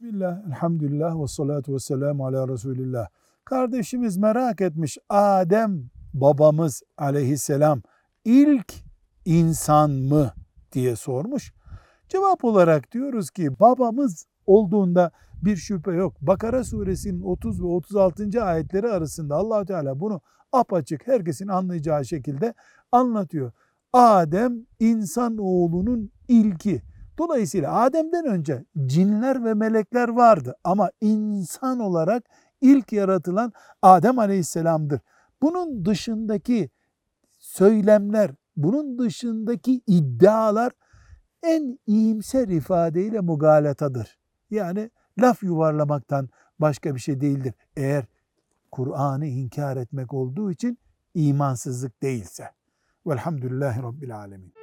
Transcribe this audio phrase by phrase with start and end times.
[0.00, 3.08] Bismillah, elhamdülillah ve salatu ve selamu ala Resulillah.
[3.44, 7.82] Kardeşimiz merak etmiş Adem babamız aleyhisselam
[8.24, 8.74] ilk
[9.24, 10.32] insan mı
[10.72, 11.52] diye sormuş.
[12.08, 15.10] Cevap olarak diyoruz ki babamız olduğunda
[15.42, 16.16] bir şüphe yok.
[16.20, 18.44] Bakara suresinin 30 ve 36.
[18.44, 20.20] ayetleri arasında allah Teala bunu
[20.52, 22.54] apaçık herkesin anlayacağı şekilde
[22.92, 23.52] anlatıyor.
[23.92, 26.82] Adem insan oğlunun ilki.
[27.18, 32.24] Dolayısıyla Adem'den önce cinler ve melekler vardı ama insan olarak
[32.60, 35.00] ilk yaratılan Adem Aleyhisselam'dır.
[35.42, 36.70] Bunun dışındaki
[37.38, 40.72] söylemler, bunun dışındaki iddialar
[41.42, 44.18] en iyimser ifadeyle mugalatadır.
[44.50, 44.90] Yani
[45.20, 47.54] laf yuvarlamaktan başka bir şey değildir.
[47.76, 48.04] Eğer
[48.70, 50.78] Kur'an'ı inkar etmek olduğu için
[51.14, 52.50] imansızlık değilse.
[53.06, 54.57] Velhamdülillahi Rabbil Alemin.